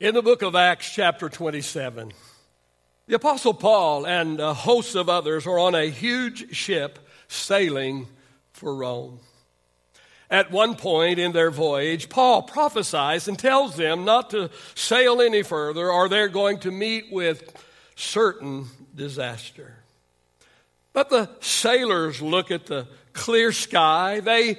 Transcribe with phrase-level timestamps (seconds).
[0.00, 2.12] In the book of Acts, chapter 27,
[3.08, 8.06] the Apostle Paul and a host of others are on a huge ship sailing
[8.52, 9.18] for Rome.
[10.30, 15.42] At one point in their voyage, Paul prophesies and tells them not to sail any
[15.42, 17.52] further or they're going to meet with
[17.96, 19.78] certain disaster.
[20.92, 24.20] But the sailors look at the clear sky.
[24.20, 24.58] They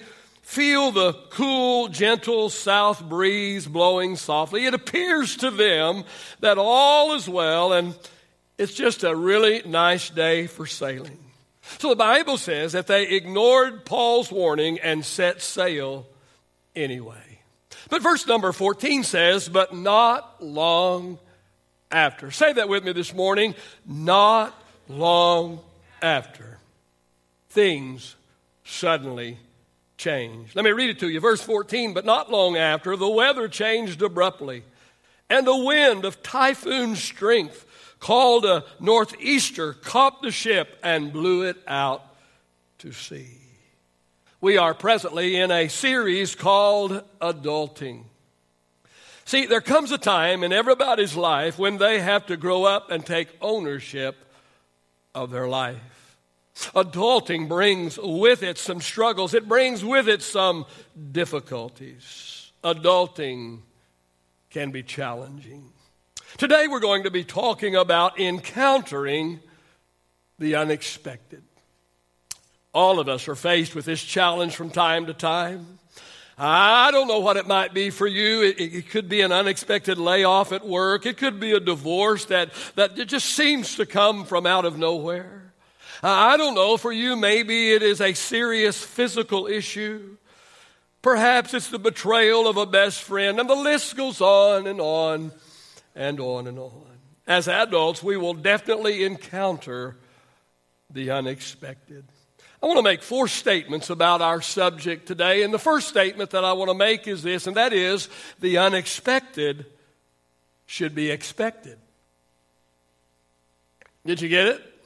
[0.49, 4.65] feel the cool, gentle south breeze blowing softly.
[4.65, 6.03] It appears to them
[6.39, 7.93] that all is well and
[8.57, 11.19] it's just a really nice day for sailing.
[11.77, 16.07] So the Bible says that they ignored Paul's warning and set sail
[16.75, 17.41] anyway.
[17.91, 21.19] But verse number 14 says, but not long
[21.91, 22.31] after.
[22.31, 23.53] Say that with me this morning.
[23.85, 25.59] Not long
[26.01, 26.57] after.
[27.49, 28.15] Things
[28.63, 29.37] suddenly
[29.99, 30.55] changed.
[30.55, 31.19] Let me read it to you.
[31.19, 34.63] Verse 14, but not long after, the weather changed abruptly,
[35.29, 37.65] and a wind of typhoon strength
[37.99, 42.01] called a northeaster caught the ship and blew it out
[42.79, 43.35] to sea.
[44.41, 48.05] We are presently in a series called Adulting.
[49.25, 53.05] See, there comes a time in everybody's life when they have to grow up and
[53.05, 54.15] take ownership
[55.13, 55.98] of their life.
[56.75, 60.65] Adulting brings with it some struggles, it brings with it some
[61.11, 62.51] difficulties.
[62.63, 63.59] Adulting
[64.49, 65.71] can be challenging.
[66.37, 69.39] Today we're going to be talking about encountering
[70.37, 71.43] the unexpected.
[72.73, 75.79] All of us are faced with this challenge from time to time.
[76.37, 78.43] I don't know what it might be for you.
[78.43, 81.05] It, it, could be an unexpected layoff at work.
[81.05, 85.48] It could be a divorce that, that just seems to come from out of nowhere.
[86.01, 90.17] I don't know, for you, maybe it is a serious physical issue.
[91.01, 95.31] Perhaps it's the betrayal of a best friend, and the list goes on and on
[95.95, 96.85] and on and on.
[97.27, 99.97] As adults, we will definitely encounter
[100.89, 102.05] the unexpected.
[102.61, 105.43] I want to make four statements about our subject today.
[105.43, 108.09] And the first statement that I want to make is this, and that is
[108.39, 109.65] the unexpected
[110.65, 111.77] should be expected.
[114.05, 114.78] Did you get it?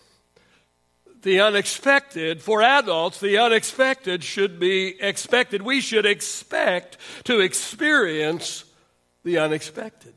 [1.24, 5.62] The unexpected, for adults, the unexpected should be expected.
[5.62, 8.66] We should expect to experience
[9.24, 10.14] the unexpected.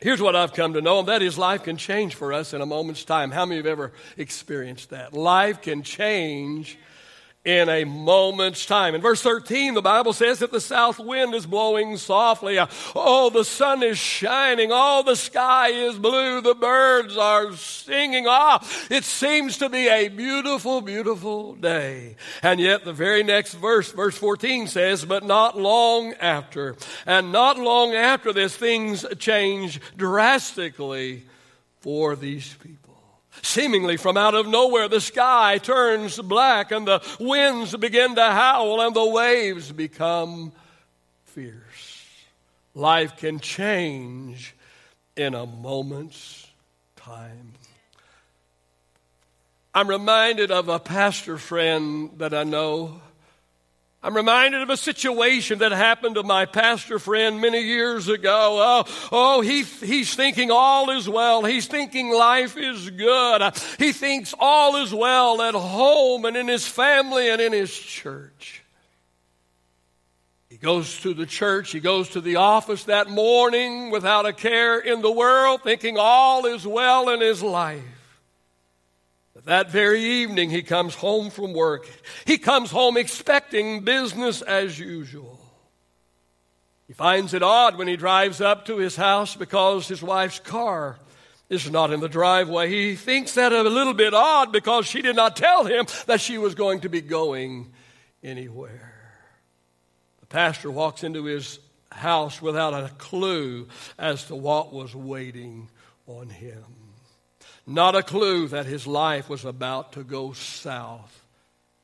[0.00, 2.60] Here's what I've come to know, and that is life can change for us in
[2.60, 3.30] a moment's time.
[3.30, 5.14] How many of you have ever experienced that?
[5.14, 6.78] Life can change
[7.46, 8.96] in a moment's time.
[8.96, 12.58] In verse 13, the Bible says that the south wind is blowing softly.
[12.94, 14.70] Oh, the sun is shining.
[14.72, 16.40] Oh, the sky is blue.
[16.40, 18.24] The birds are singing.
[18.26, 22.16] Ah, oh, it seems to be a beautiful, beautiful day.
[22.42, 26.74] And yet the very next verse, verse 14 says, but not long after.
[27.06, 31.22] And not long after this, things change drastically
[31.78, 32.85] for these people.
[33.46, 38.80] Seemingly from out of nowhere, the sky turns black and the winds begin to howl
[38.80, 40.52] and the waves become
[41.26, 42.10] fierce.
[42.74, 44.56] Life can change
[45.16, 46.48] in a moment's
[46.96, 47.52] time.
[49.72, 53.00] I'm reminded of a pastor friend that I know
[54.02, 58.84] I'm reminded of a situation that happened to my pastor friend many years ago.
[58.88, 61.44] Oh, oh he, he's thinking all is well.
[61.44, 63.42] He's thinking life is good.
[63.78, 68.62] He thinks all is well at home and in his family and in his church.
[70.48, 74.78] He goes to the church, he goes to the office that morning without a care
[74.78, 77.82] in the world, thinking all is well in his life.
[79.46, 81.88] That very evening, he comes home from work.
[82.24, 85.38] He comes home expecting business as usual.
[86.88, 90.98] He finds it odd when he drives up to his house because his wife's car
[91.48, 92.68] is not in the driveway.
[92.68, 96.38] He thinks that a little bit odd because she did not tell him that she
[96.38, 97.72] was going to be going
[98.24, 98.94] anywhere.
[100.20, 101.60] The pastor walks into his
[101.92, 105.70] house without a clue as to what was waiting
[106.08, 106.64] on him
[107.66, 111.24] not a clue that his life was about to go south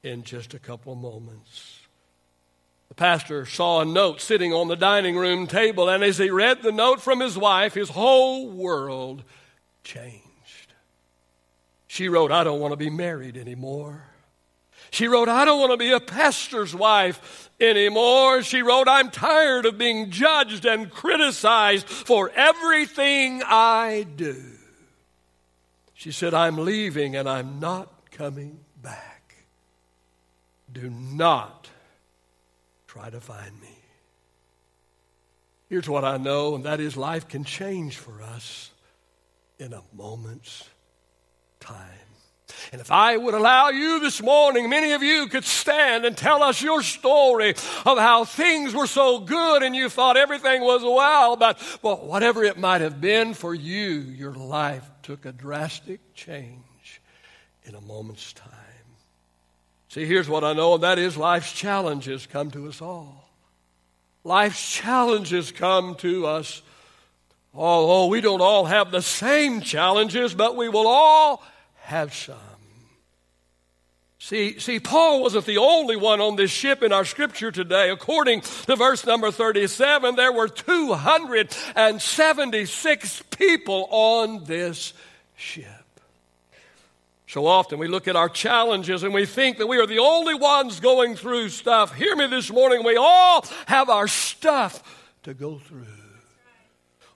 [0.03, 1.81] in just a couple of moments.
[2.89, 6.63] The pastor saw a note sitting on the dining room table, and as he read
[6.63, 9.25] the note from his wife, his whole world
[9.83, 10.23] changed.
[11.87, 14.05] She wrote, I don't want to be married anymore.
[14.91, 18.43] She wrote, I don't want to be a pastor's wife anymore.
[18.43, 24.52] She wrote, I'm tired of being judged and criticized for everything I do.
[26.03, 29.37] She said, I'm leaving and I'm not coming back.
[30.73, 31.69] Do not
[32.89, 33.79] try to find me.
[35.69, 38.73] Here's what I know, and that is life can change for us
[39.61, 40.69] in a moment's
[41.61, 41.79] time.
[42.73, 46.43] And if I would allow you this morning, many of you could stand and tell
[46.43, 51.37] us your story of how things were so good and you thought everything was well,
[51.37, 57.01] but well, whatever it might have been for you, your life took a drastic change
[57.65, 58.51] in a moment's time.
[59.89, 63.29] See, here's what I know, and that is life's challenges come to us all.
[64.25, 66.63] Life's challenges come to us.
[67.55, 71.43] Although we don't all have the same challenges, but we will all
[71.77, 72.52] have some.
[74.25, 77.91] See, see, Paul wasn't the only one on this ship in our scripture today.
[77.91, 84.93] According to verse number 37, there were 276 people on this
[85.35, 85.67] ship.
[87.27, 90.35] So often we look at our challenges and we think that we are the only
[90.35, 91.93] ones going through stuff.
[91.93, 94.85] Hear me this morning, we all have our stuff
[95.25, 96.02] to go through.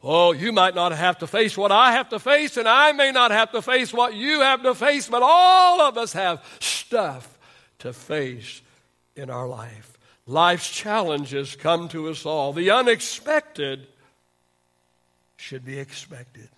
[0.02, 3.12] Oh, you might not have to face what I have to face, and I may
[3.12, 7.38] not have to face what you have to face, but all of us have stuff
[7.80, 8.62] to face
[9.16, 9.98] in our life.
[10.26, 12.52] Life's challenges come to us all.
[12.52, 13.86] The unexpected
[15.36, 16.48] should be expected.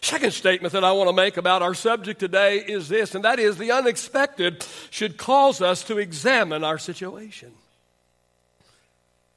[0.00, 3.40] Second statement that I want to make about our subject today is this, and that
[3.40, 7.52] is the unexpected should cause us to examine our situation.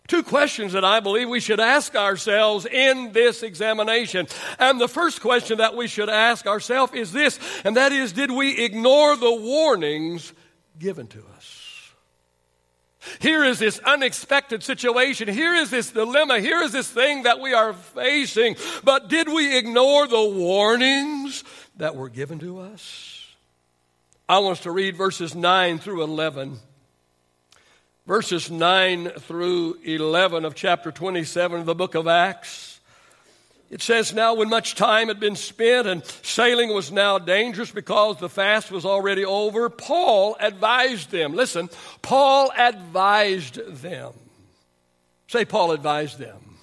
[0.10, 4.28] Two questions that I believe we should ask ourselves in this examination.
[4.58, 8.32] And the first question that we should ask ourselves is this, and that is Did
[8.32, 10.34] we ignore the warnings
[10.80, 11.94] given to us?
[13.20, 15.28] Here is this unexpected situation.
[15.28, 16.40] Here is this dilemma.
[16.40, 18.56] Here is this thing that we are facing.
[18.84, 21.44] But did we ignore the warnings
[21.78, 23.28] that were given to us?
[24.28, 26.60] I want us to read verses 9 through 11
[28.10, 32.80] verses 9 through 11 of chapter 27 of the book of Acts.
[33.70, 38.18] It says, Now, when much time had been spent and sailing was now dangerous because
[38.18, 41.36] the fast was already over, Paul advised them.
[41.36, 41.70] Listen,
[42.02, 44.14] Paul advised them.
[45.28, 46.58] Say, Paul advised them.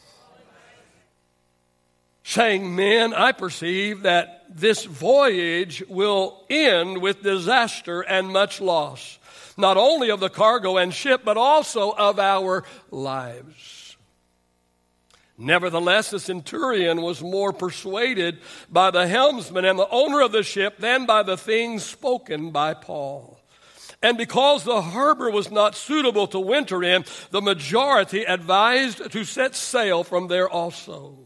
[2.24, 9.20] Saying, Men, I perceive that this voyage will end with disaster and much loss
[9.56, 13.96] not only of the cargo and ship, but also of our lives.
[15.38, 18.38] Nevertheless, the centurion was more persuaded
[18.70, 22.72] by the helmsman and the owner of the ship than by the things spoken by
[22.72, 23.38] Paul.
[24.02, 29.54] And because the harbor was not suitable to winter in, the majority advised to set
[29.54, 31.18] sail from there also.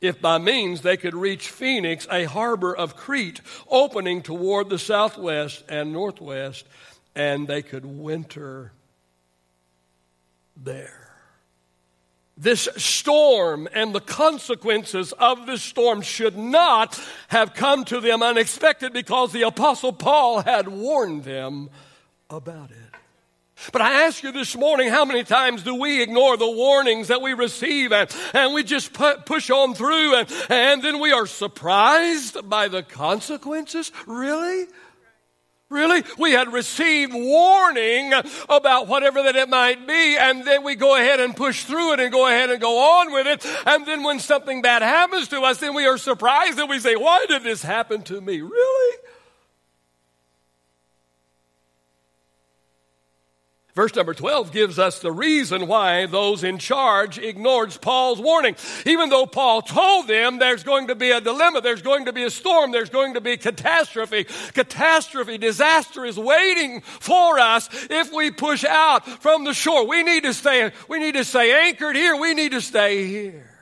[0.00, 5.64] If by means they could reach Phoenix, a harbor of Crete opening toward the southwest
[5.68, 6.66] and northwest,
[7.16, 8.72] and they could winter
[10.56, 11.02] there.
[12.38, 18.92] This storm and the consequences of this storm should not have come to them unexpected
[18.92, 21.70] because the Apostle Paul had warned them
[22.28, 22.76] about it.
[23.72, 27.22] But I ask you this morning, how many times do we ignore the warnings that
[27.22, 31.26] we receive and, and we just pu- push on through and, and then we are
[31.26, 33.90] surprised by the consequences?
[34.06, 34.66] Really?
[35.68, 36.04] Really?
[36.16, 38.12] We had received warning
[38.48, 42.00] about whatever that it might be, and then we go ahead and push through it
[42.00, 43.44] and go ahead and go on with it.
[43.66, 46.94] And then when something bad happens to us, then we are surprised and we say,
[46.94, 48.40] Why did this happen to me?
[48.40, 48.96] Really?
[53.76, 58.56] Verse number 12 gives us the reason why those in charge ignored Paul's warning.
[58.86, 62.22] Even though Paul told them there's going to be a dilemma, there's going to be
[62.22, 64.24] a storm, there's going to be catastrophe.
[64.54, 69.86] Catastrophe, disaster is waiting for us if we push out from the shore.
[69.86, 72.16] We need to stay, we need to stay anchored here.
[72.16, 73.55] We need to stay here.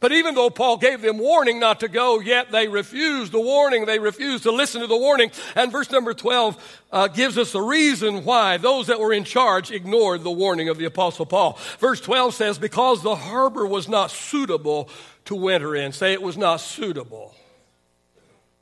[0.00, 3.84] But even though Paul gave them warning not to go, yet they refused the warning.
[3.84, 5.32] They refused to listen to the warning.
[5.56, 9.72] And verse number 12 uh, gives us the reason why those that were in charge
[9.72, 11.58] ignored the warning of the Apostle Paul.
[11.80, 14.88] Verse 12 says, Because the harbor was not suitable
[15.24, 15.92] to winter in.
[15.92, 17.34] Say it was not suitable.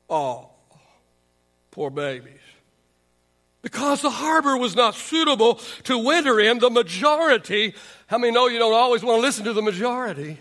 [0.09, 0.49] Oh,
[1.69, 2.33] poor babies.
[3.61, 7.75] Because the harbor was not suitable to winter in, the majority,
[8.07, 10.37] how many know you don't always want to listen to the majority?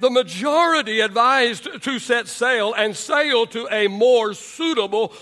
[0.00, 5.12] The majority advised to set sail and sail to a more suitable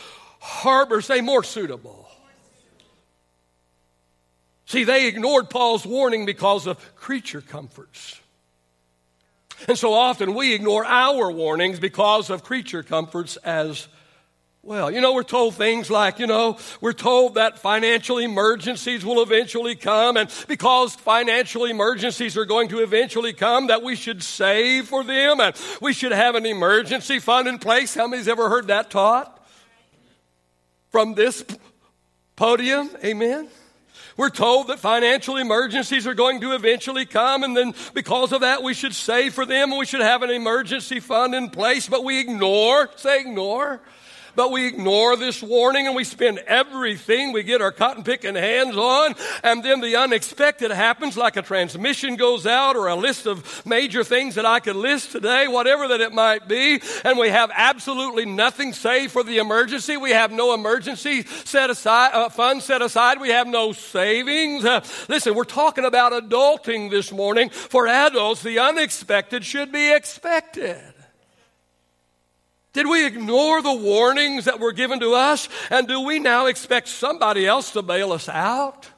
[0.41, 1.01] harbor.
[1.01, 2.09] Say, more suitable.
[4.67, 8.21] See, they ignored Paul's warning because of creature comforts.
[9.67, 13.89] And so often we ignore our warnings because of creature comforts as
[14.63, 19.23] Well, you know, we're told things like, you know, we're told that financial emergencies will
[19.23, 24.89] eventually come, and because financial emergencies are going to eventually come, that we should save
[24.89, 27.95] for them, and we should have an emergency fund in place.
[27.95, 29.35] How many's ever heard that taught?
[30.91, 31.45] From this
[32.35, 32.91] podium?
[33.05, 33.49] Amen.
[34.17, 38.65] We're told that financial emergencies are going to eventually come, and then because of that,
[38.65, 42.03] we should save for them and we should have an emergency fund in place, but
[42.03, 43.81] we ignore, say ignore,
[44.39, 48.77] but we ignore this warning and we spend everything we get our cotton picking hands
[48.77, 49.17] on.
[49.43, 54.05] And then the unexpected happens, like a transmission goes out or a list of major
[54.05, 56.81] things that I could list today, whatever that it might be.
[57.05, 59.97] And we have absolutely nothing saved for the emergency.
[59.97, 63.21] We have no emergency set aside, uh, fund set aside.
[63.21, 64.65] We have no savings.
[64.65, 67.51] Uh, listen, we're talking about adulting this morning.
[67.51, 70.79] For adults, the unexpected should be expected.
[72.79, 75.49] Did we ignore the warnings that were given to us?
[75.69, 78.89] And do we now expect somebody else to bail us out?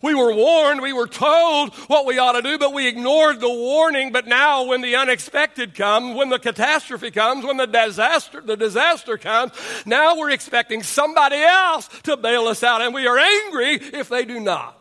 [0.00, 3.48] We were warned, we were told what we ought to do, but we ignored the
[3.48, 4.12] warning.
[4.12, 9.18] But now, when the unexpected comes, when the catastrophe comes, when the disaster, the disaster
[9.18, 9.50] comes,
[9.84, 14.24] now we're expecting somebody else to bail us out, and we are angry if they
[14.24, 14.77] do not.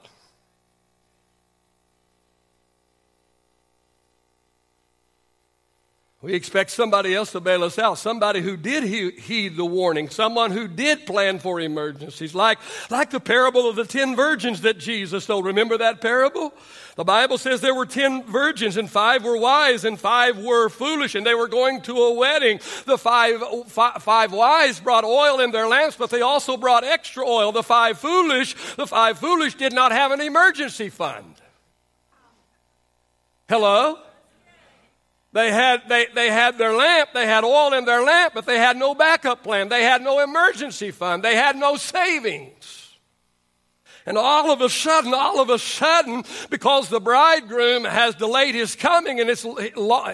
[6.27, 10.51] We expect somebody else to bail us out, somebody who did heed the warning, someone
[10.51, 15.25] who did plan for emergencies, like, like the parable of the ten virgins that Jesus
[15.25, 15.46] told.
[15.46, 16.53] Remember that parable?
[16.98, 21.15] The Bible says there were ten virgins, and five were wise, and five were foolish,
[21.15, 22.60] and they were going to a wedding.
[22.84, 27.53] The five wise brought oil in their lamps, but they also brought extra oil.
[27.53, 31.36] The five foolish, the five foolish did not have an emergency fund.
[33.48, 34.00] Hello?
[35.34, 38.57] They had, they, they had their lamp, they had oil in their lamp, but they
[38.57, 39.69] had no backup plan.
[39.69, 41.24] They had no emergency fund.
[41.24, 42.88] They had no savings.
[44.07, 48.74] And all of a sudden, all of a sudden, because the bridegroom has delayed his
[48.74, 49.46] coming and it's,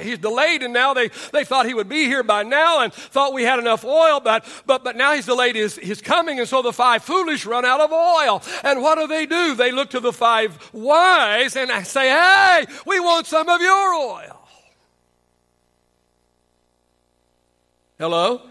[0.01, 3.33] he's delayed, and now they, they thought he would be here by now and thought
[3.33, 6.63] we had enough oil, but, but, but now he's delayed his, his coming, and so
[6.63, 8.41] the five foolish run out of oil.
[8.63, 9.53] And what do they do?
[9.53, 14.42] They look to the five wise and say, Hey, we want some of your oil.
[17.99, 18.41] Hello?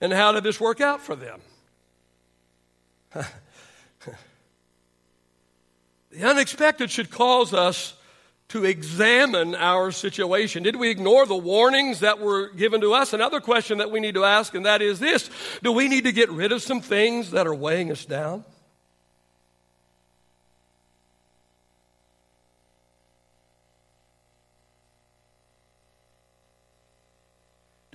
[0.00, 1.40] And how did this work out for them?
[6.10, 7.94] the unexpected should cause us
[8.48, 10.62] to examine our situation.
[10.62, 13.12] Did we ignore the warnings that were given to us?
[13.12, 15.30] Another question that we need to ask, and that is this
[15.62, 18.44] Do we need to get rid of some things that are weighing us down?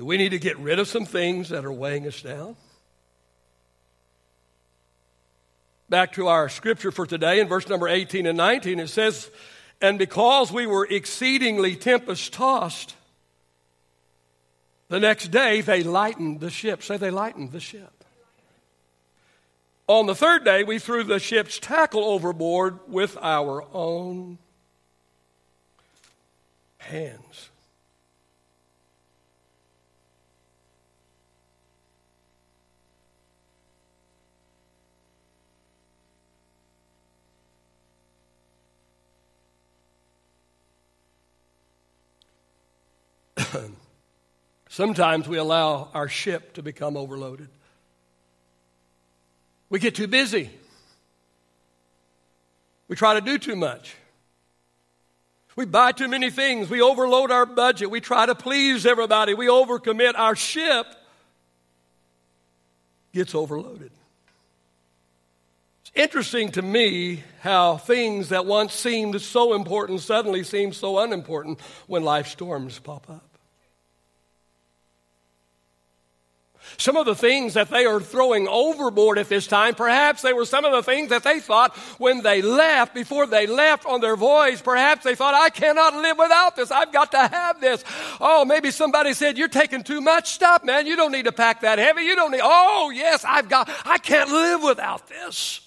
[0.02, 2.56] Do we need to get rid of some things that are weighing us down?
[5.90, 9.30] Back to our scripture for today in verse number 18 and 19, it says,
[9.80, 12.96] And because we were exceedingly tempest tossed,
[14.90, 16.82] the next day they lightened the ship.
[16.82, 18.04] Say they lightened the ship.
[19.86, 24.40] On the third day, we threw the ship's tackle overboard with our own
[26.80, 27.51] hands.
[44.70, 47.50] Sometimes we allow our ship to become overloaded.
[49.70, 50.50] We get too busy.
[52.88, 53.96] We try to do too much.
[55.56, 56.70] We buy too many things.
[56.70, 57.92] We overload our budget.
[57.92, 59.34] We try to please everybody.
[59.34, 60.14] We overcommit.
[60.18, 60.88] Our ship
[63.14, 63.92] gets overloaded.
[65.82, 71.60] It's interesting to me how things that once seemed so important suddenly seem so unimportant
[71.88, 73.31] when life storms pop up.
[76.78, 80.46] Some of the things that they are throwing overboard at this time, perhaps they were
[80.46, 84.16] some of the things that they thought when they left, before they left on their
[84.16, 86.72] voyage, perhaps they thought, I cannot live without this.
[86.72, 87.84] I've got to have this.
[88.20, 90.88] Oh, maybe somebody said, You're taking too much stuff, man.
[90.88, 92.04] You don't need to pack that heavy.
[92.04, 95.62] You don't need, oh, yes, I've got, I can't live without this.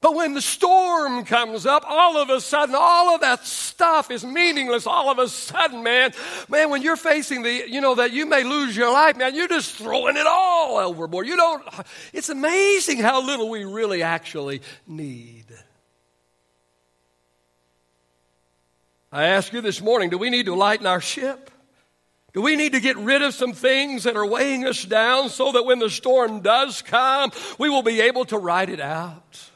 [0.00, 4.24] But when the storm comes up, all of a sudden, all of that stuff is
[4.24, 4.86] meaningless.
[4.86, 6.12] All of a sudden, man,
[6.48, 9.48] man, when you're facing the, you know, that you may lose your life, man, you're
[9.48, 11.26] just throwing it all overboard.
[11.26, 11.64] You don't,
[12.12, 15.46] it's amazing how little we really actually need.
[19.10, 21.50] I ask you this morning do we need to lighten our ship?
[22.34, 25.50] Do we need to get rid of some things that are weighing us down so
[25.52, 29.47] that when the storm does come, we will be able to ride it out?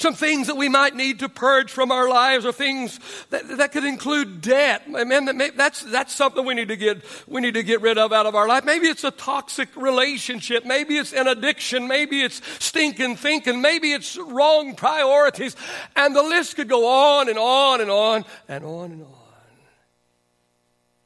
[0.00, 3.00] Some things that we might need to purge from our lives or things
[3.30, 4.84] that, that could include debt.
[4.86, 5.24] Amen.
[5.24, 8.24] That That's, that's something we need to get, we need to get rid of out
[8.24, 8.64] of our life.
[8.64, 10.64] Maybe it's a toxic relationship.
[10.64, 11.88] Maybe it's an addiction.
[11.88, 13.60] Maybe it's stinking thinking.
[13.60, 15.56] Maybe it's wrong priorities.
[15.96, 19.14] And the list could go on and on and on and on and on.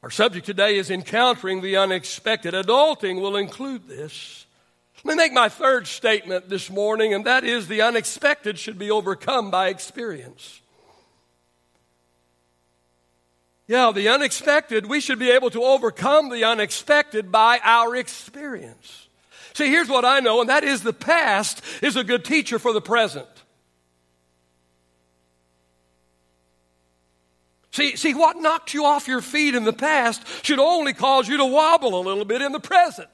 [0.03, 2.53] Our subject today is encountering the unexpected.
[2.53, 4.42] Adulting will include this.
[5.05, 8.91] Let me make my third statement this morning, and that is the unexpected should be
[8.91, 10.61] overcome by experience.
[13.67, 19.09] Yeah, the unexpected, we should be able to overcome the unexpected by our experience.
[19.55, 22.73] See, here's what I know, and that is the past is a good teacher for
[22.73, 23.27] the present.
[27.73, 31.39] See, see, what knocked you off your feet in the past should only cause you
[31.39, 33.09] to wobble a little bit in the present.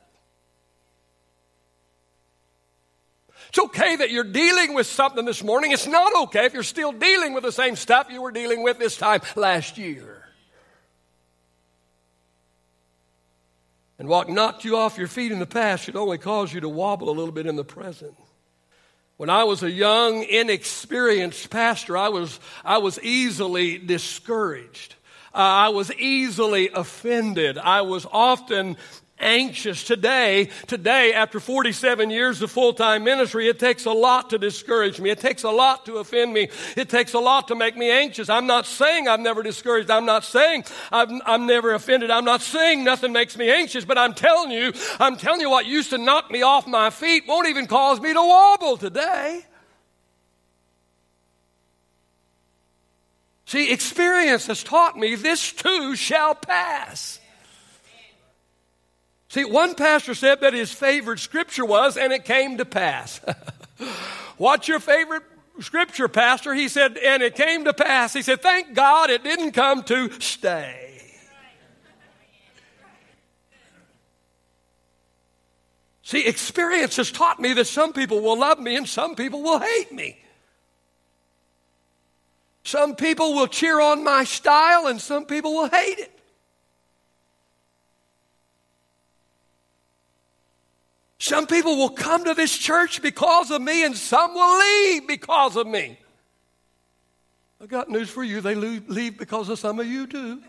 [3.48, 5.72] It's okay that you're dealing with something this morning.
[5.72, 8.78] It's not okay if you're still dealing with the same stuff you were dealing with
[8.78, 10.18] this time last year.
[13.98, 16.68] And what knocked you off your feet in the past should only cause you to
[16.68, 18.14] wobble a little bit in the present.
[19.16, 24.94] When I was a young, inexperienced pastor, I was, I was easily discouraged.
[25.34, 27.58] Uh, I was easily offended.
[27.58, 28.76] I was often
[29.20, 30.48] anxious today.
[30.66, 35.10] Today after 47 years of full-time ministry it takes a lot to discourage me.
[35.10, 36.48] It takes a lot to offend me.
[36.76, 38.28] It takes a lot to make me anxious.
[38.28, 39.90] I'm not saying i've never discouraged.
[39.90, 42.10] I'm not saying I've, i'm never offended.
[42.10, 45.66] I'm not saying nothing makes me anxious but i'm telling you i'm telling you what
[45.66, 49.42] used to knock me off my feet won't even cause me to wobble today.
[53.48, 57.17] See experience has taught me this too shall pass
[59.28, 63.20] See, one pastor said that his favorite scripture was, and it came to pass.
[64.38, 65.23] What's your favorite
[65.61, 66.54] scripture, Pastor?
[66.54, 68.14] He said, and it came to pass.
[68.14, 70.88] He said, thank God it didn't come to stay.
[76.02, 79.59] See, experience has taught me that some people will love me and some people will
[79.59, 80.18] hate me.
[82.64, 86.17] Some people will cheer on my style and some people will hate it.
[91.28, 95.56] Some people will come to this church because of me, and some will leave because
[95.56, 95.98] of me.
[97.62, 98.40] I got news for you.
[98.40, 100.40] They leave because of some of you, too.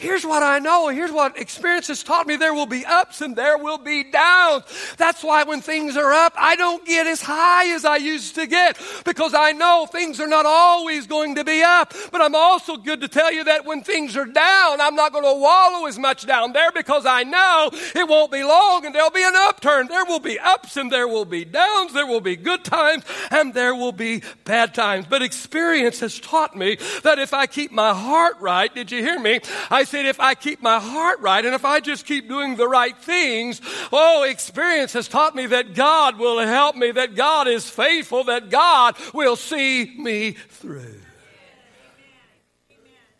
[0.00, 0.88] Here's what I know.
[0.88, 2.36] Here's what experience has taught me.
[2.36, 4.64] There will be ups and there will be downs.
[4.96, 8.46] That's why when things are up, I don't get as high as I used to
[8.46, 11.92] get because I know things are not always going to be up.
[12.10, 15.24] But I'm also good to tell you that when things are down, I'm not going
[15.24, 19.10] to wallow as much down there because I know it won't be long and there'll
[19.10, 19.86] be an upturn.
[19.86, 21.92] There will be ups and there will be downs.
[21.92, 25.04] There will be good times and there will be bad times.
[25.10, 29.18] But experience has taught me that if I keep my heart right, did you hear
[29.18, 29.40] me?
[29.70, 32.68] I said, if I keep my heart right and if I just keep doing the
[32.68, 33.60] right things,
[33.92, 38.48] oh, experience has taught me that God will help me, that God is faithful, that
[38.50, 41.00] God will see me through.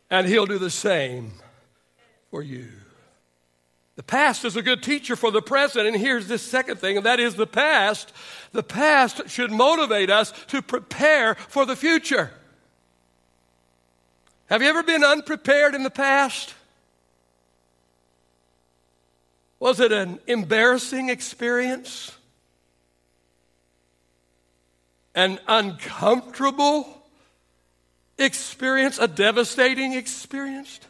[0.09, 1.33] And He'll do the same
[2.30, 2.68] for you.
[3.96, 5.87] The past is a good teacher for the present.
[5.87, 8.12] And here's this second thing, and that is the past.
[8.52, 12.30] The past should motivate us to prepare for the future.
[14.46, 16.54] Have you ever been unprepared in the past?
[19.61, 22.12] Was it an embarrassing experience?
[25.14, 27.03] An uncomfortable
[28.18, 28.99] experience?
[28.99, 30.81] A devastating experience?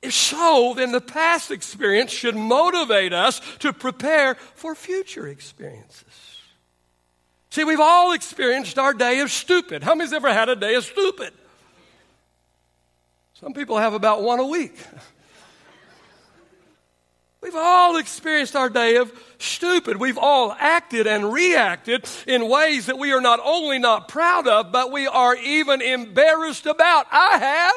[0.00, 6.04] If so, then the past experience should motivate us to prepare for future experiences.
[7.50, 9.82] See, we've all experienced our day of stupid.
[9.82, 11.32] How many's ever had a day of stupid?
[13.34, 14.78] Some people have about one a week.
[17.46, 19.98] We've all experienced our day of stupid.
[19.98, 24.72] We've all acted and reacted in ways that we are not only not proud of,
[24.72, 27.06] but we are even embarrassed about.
[27.12, 27.74] I have.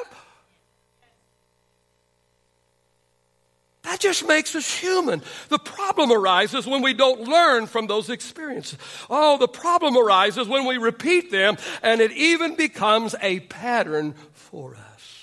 [3.84, 5.22] That just makes us human.
[5.50, 8.80] The problem arises when we don't learn from those experiences.
[9.08, 14.76] Oh, the problem arises when we repeat them and it even becomes a pattern for
[14.76, 15.19] us.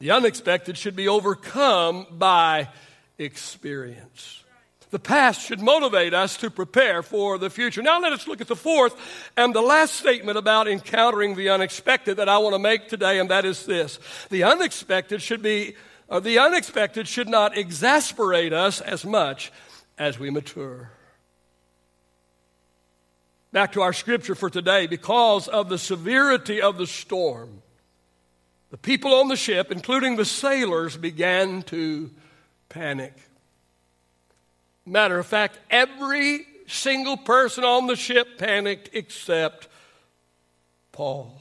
[0.00, 2.68] The unexpected should be overcome by
[3.18, 4.44] experience.
[4.90, 7.82] The past should motivate us to prepare for the future.
[7.82, 8.96] Now let us look at the fourth
[9.36, 13.28] and the last statement about encountering the unexpected that I want to make today, and
[13.30, 13.98] that is this.
[14.30, 15.74] The unexpected should be,
[16.08, 19.52] uh, the unexpected should not exasperate us as much
[19.98, 20.92] as we mature.
[23.52, 27.62] Back to our scripture for today, because of the severity of the storm,
[28.70, 32.10] the people on the ship, including the sailors, began to
[32.68, 33.14] panic.
[34.84, 39.68] Matter of fact, every single person on the ship panicked except
[40.92, 41.40] Paul.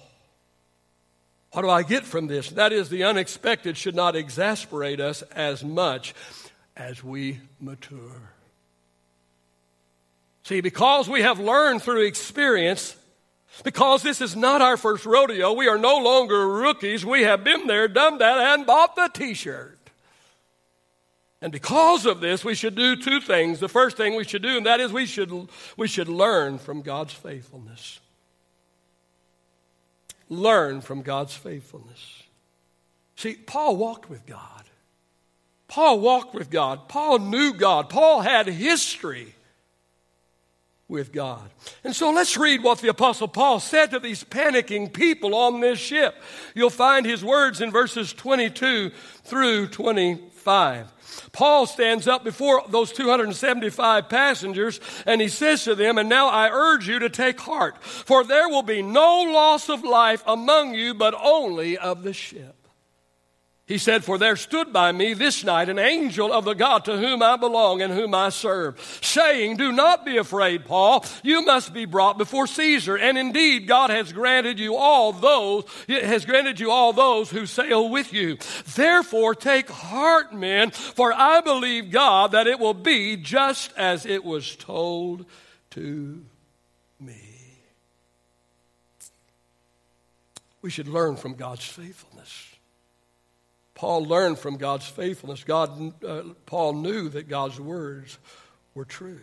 [1.52, 2.50] What do I get from this?
[2.52, 6.14] That is, the unexpected should not exasperate us as much
[6.76, 8.32] as we mature.
[10.44, 12.96] See, because we have learned through experience,
[13.64, 17.06] because this is not our first rodeo, we are no longer rookies.
[17.06, 19.78] We have been there, done that, and bought the t shirt.
[21.42, 23.60] And because of this, we should do two things.
[23.60, 26.82] The first thing we should do, and that is we should, we should learn from
[26.82, 28.00] God's faithfulness.
[30.30, 32.24] Learn from God's faithfulness.
[33.16, 34.64] See, Paul walked with God.
[35.68, 36.90] Paul walked with God.
[36.90, 37.90] Paul knew God.
[37.90, 39.36] Paul had history
[40.90, 41.50] with God.
[41.84, 45.80] And so let's read what the Apostle Paul said to these panicking people on this
[45.80, 46.16] ship.
[46.56, 48.92] You'll find his words in verses 22
[49.24, 50.94] through 25.
[51.34, 56.50] Paul stands up before those 275 passengers and he says to them, And now I
[56.50, 60.94] urge you to take heart, for there will be no loss of life among you,
[60.94, 62.57] but only of the ship.
[63.68, 66.98] He said, For there stood by me this night an angel of the God to
[66.98, 71.06] whom I belong and whom I serve, saying, Do not be afraid, Paul.
[71.22, 72.98] You must be brought before Caesar.
[72.98, 77.90] And indeed, God has granted you all those, has granted you all those who sail
[77.90, 78.38] with you.
[78.74, 84.24] Therefore, take heart, men, for I believe God that it will be just as it
[84.24, 85.26] was told
[85.72, 86.24] to
[87.02, 87.20] me.
[90.62, 92.17] We should learn from God's faithfulness.
[93.78, 95.44] Paul learned from God's faithfulness.
[95.44, 98.18] God, uh, Paul knew that God's words
[98.74, 99.20] were true.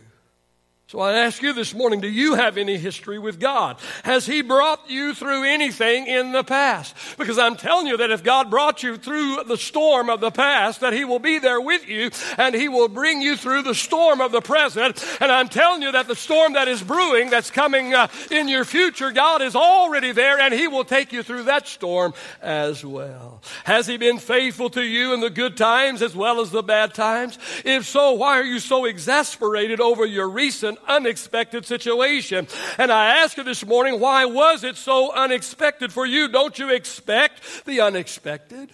[0.87, 3.77] So I ask you this morning, do you have any history with God?
[4.03, 6.95] Has He brought you through anything in the past?
[7.17, 10.81] Because I'm telling you that if God brought you through the storm of the past,
[10.81, 14.21] that He will be there with you and He will bring you through the storm
[14.21, 15.03] of the present.
[15.19, 18.63] And I'm telling you that the storm that is brewing, that's coming uh, in your
[18.63, 23.41] future, God is already there and He will take you through that storm as well.
[23.63, 26.93] Has He been faithful to you in the good times as well as the bad
[26.93, 27.39] times?
[27.65, 32.47] If so, why are you so exasperated over your recent an unexpected situation.
[32.77, 36.27] And I ask you this morning, why was it so unexpected for you?
[36.27, 38.71] Don't you expect the unexpected?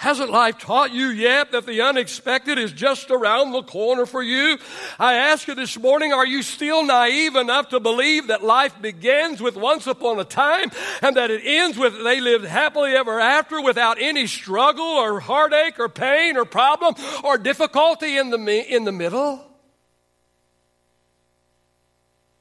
[0.00, 4.56] Hasn't life taught you yet that the unexpected is just around the corner for you?
[4.98, 9.42] I ask you this morning, are you still naive enough to believe that life begins
[9.42, 10.70] with once upon a time
[11.02, 15.78] and that it ends with they lived happily ever after without any struggle or heartache
[15.78, 19.49] or pain or problem or difficulty in the, in the middle?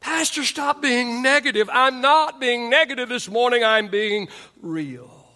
[0.10, 1.70] Pastor, stop being negative.
[1.72, 4.28] I'm not being negative this morning, I'm being
[4.60, 5.28] real.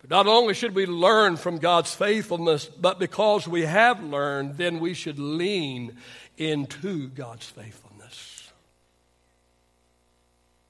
[0.00, 4.80] But not only should we learn from God's faithfulness, but because we have learned, then
[4.80, 5.98] we should lean
[6.38, 8.50] into God's faithfulness.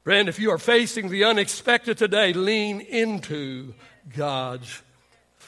[0.02, 3.74] Friend, if you are facing the unexpected today, lean into
[4.16, 4.82] God's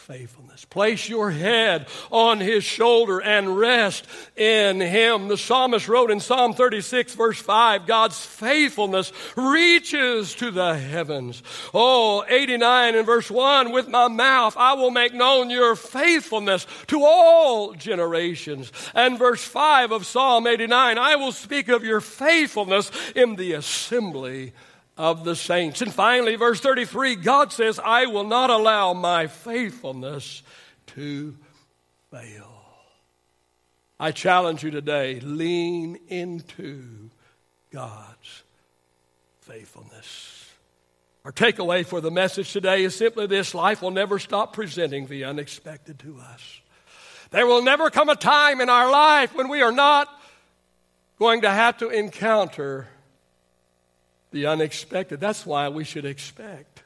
[0.03, 0.65] faithfulness.
[0.65, 4.05] Place your head on his shoulder and rest
[4.37, 5.29] in him.
[5.29, 11.45] The psalmist wrote in Psalm 36, verse 5 God's faithfulness reaches to the heavens.
[11.73, 17.05] Oh, 89 and verse 1 With my mouth I will make known your faithfulness to
[17.05, 18.73] all generations.
[18.95, 24.53] And verse 5 of Psalm 89 I will speak of your faithfulness in the assembly
[24.96, 25.81] of the saints.
[25.83, 30.42] And finally, verse 33 God says, I will not allow my faithfulness
[30.88, 31.37] to
[32.11, 32.48] fail.
[33.98, 37.11] I challenge you today lean into
[37.70, 38.42] God's
[39.40, 40.50] faithfulness.
[41.24, 45.24] Our takeaway for the message today is simply this life will never stop presenting the
[45.24, 46.61] unexpected to us.
[47.31, 50.09] There will never come a time in our life when we are not
[51.18, 52.88] going to have to encounter
[54.33, 55.21] the unexpected.
[55.21, 56.83] That's why we should expect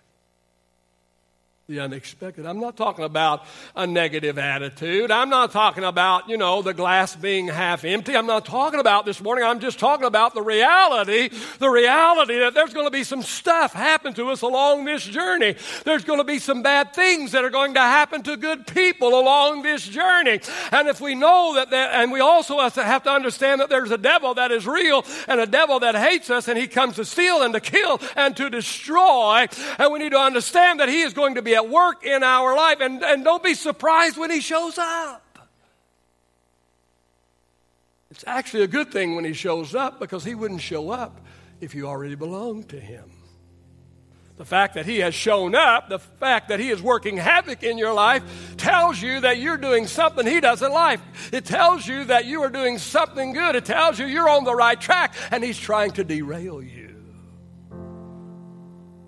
[1.69, 2.47] the unexpected.
[2.47, 3.43] I'm not talking about
[3.75, 5.11] a negative attitude.
[5.11, 8.17] I'm not talking about, you know, the glass being half empty.
[8.17, 9.43] I'm not talking about this morning.
[9.43, 13.73] I'm just talking about the reality, the reality that there's going to be some stuff
[13.73, 15.57] happen to us along this journey.
[15.83, 19.19] There's going to be some bad things that are going to happen to good people
[19.19, 20.39] along this journey.
[20.71, 23.99] And if we know that, that and we also have to understand that there's a
[23.99, 27.43] devil that is real and a devil that hates us and he comes to steal
[27.43, 29.47] and to kill and to destroy.
[29.81, 32.55] And we need to understand that he is going to be at work in our
[32.55, 32.81] life.
[32.81, 35.23] And, and don't be surprised when He shows up.
[38.11, 41.21] It's actually a good thing when He shows up because He wouldn't show up
[41.61, 43.11] if you already belonged to Him.
[44.37, 47.79] The fact that He has shown up, the fact that He is working havoc in
[47.79, 48.23] your life,
[48.57, 51.01] tells you that you're doing something He doesn't like.
[51.33, 53.57] It tells you that you are doing something good.
[53.57, 56.86] It tells you you're on the right track, and He's trying to derail you.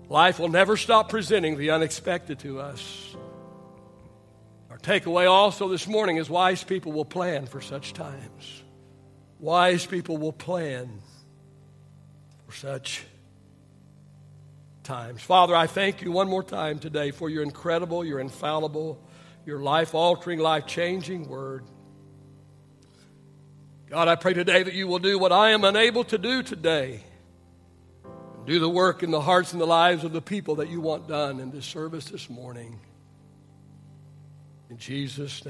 [0.09, 3.15] Life will never stop presenting the unexpected to us.
[4.71, 8.63] Our takeaway also this morning is wise people will plan for such times.
[9.39, 10.89] Wise people will plan
[12.47, 13.05] for such
[14.83, 15.21] times.
[15.21, 18.99] Father, I thank you one more time today for your incredible, your infallible,
[19.45, 21.65] your life altering, life changing word.
[23.91, 27.03] God, I pray today that you will do what I am unable to do today.
[28.49, 31.07] Do the work in the hearts and the lives of the people that you want
[31.07, 32.79] done in this service this morning.
[34.71, 35.47] In Jesus' name.